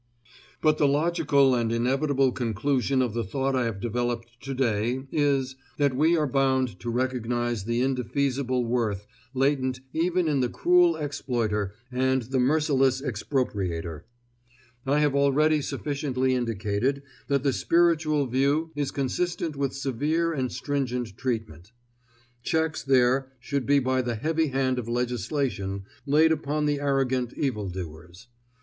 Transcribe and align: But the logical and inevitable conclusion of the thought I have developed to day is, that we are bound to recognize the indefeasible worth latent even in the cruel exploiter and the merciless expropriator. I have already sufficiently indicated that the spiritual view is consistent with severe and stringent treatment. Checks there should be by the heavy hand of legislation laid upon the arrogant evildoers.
But 0.63 0.79
the 0.79 0.87
logical 0.87 1.53
and 1.53 1.71
inevitable 1.71 2.31
conclusion 2.31 3.03
of 3.03 3.13
the 3.13 3.23
thought 3.23 3.55
I 3.55 3.65
have 3.65 3.79
developed 3.79 4.29
to 4.41 4.55
day 4.55 5.05
is, 5.11 5.55
that 5.77 5.95
we 5.95 6.17
are 6.17 6.25
bound 6.25 6.79
to 6.79 6.89
recognize 6.89 7.65
the 7.65 7.81
indefeasible 7.81 8.65
worth 8.65 9.05
latent 9.35 9.81
even 9.93 10.27
in 10.27 10.39
the 10.39 10.49
cruel 10.49 10.95
exploiter 10.95 11.75
and 11.91 12.23
the 12.23 12.39
merciless 12.39 12.99
expropriator. 12.99 14.01
I 14.87 14.97
have 15.01 15.13
already 15.13 15.61
sufficiently 15.61 16.33
indicated 16.33 17.03
that 17.27 17.43
the 17.43 17.53
spiritual 17.53 18.25
view 18.25 18.71
is 18.75 18.89
consistent 18.89 19.55
with 19.55 19.75
severe 19.75 20.33
and 20.33 20.51
stringent 20.51 21.15
treatment. 21.15 21.73
Checks 22.41 22.81
there 22.81 23.33
should 23.39 23.67
be 23.67 23.77
by 23.77 24.01
the 24.01 24.15
heavy 24.15 24.47
hand 24.47 24.79
of 24.79 24.89
legislation 24.89 25.83
laid 26.07 26.31
upon 26.31 26.65
the 26.65 26.79
arrogant 26.79 27.33
evildoers. 27.33 28.29